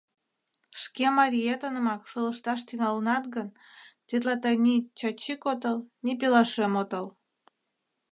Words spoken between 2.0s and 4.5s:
шолышташ тӱҥалынат гын, тетла